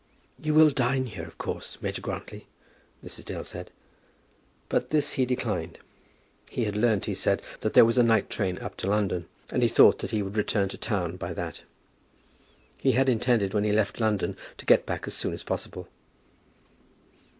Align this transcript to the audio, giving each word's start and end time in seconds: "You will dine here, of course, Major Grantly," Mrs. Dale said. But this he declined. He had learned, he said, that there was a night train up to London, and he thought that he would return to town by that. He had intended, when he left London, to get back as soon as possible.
"You 0.41 0.55
will 0.55 0.71
dine 0.71 1.05
here, 1.05 1.25
of 1.25 1.37
course, 1.37 1.77
Major 1.79 2.01
Grantly," 2.01 2.47
Mrs. 3.05 3.23
Dale 3.23 3.43
said. 3.43 3.69
But 4.67 4.89
this 4.89 5.13
he 5.13 5.27
declined. 5.27 5.77
He 6.49 6.65
had 6.65 6.75
learned, 6.75 7.05
he 7.05 7.13
said, 7.13 7.43
that 7.59 7.75
there 7.75 7.85
was 7.85 7.99
a 7.99 8.03
night 8.03 8.27
train 8.27 8.57
up 8.57 8.75
to 8.77 8.89
London, 8.89 9.27
and 9.51 9.61
he 9.61 9.67
thought 9.69 9.99
that 9.99 10.09
he 10.09 10.23
would 10.23 10.37
return 10.37 10.69
to 10.69 10.77
town 10.79 11.17
by 11.17 11.33
that. 11.33 11.61
He 12.79 12.93
had 12.93 13.09
intended, 13.09 13.53
when 13.53 13.63
he 13.63 13.71
left 13.71 14.01
London, 14.01 14.35
to 14.57 14.65
get 14.65 14.87
back 14.87 15.05
as 15.05 15.13
soon 15.13 15.33
as 15.33 15.43
possible. 15.43 15.87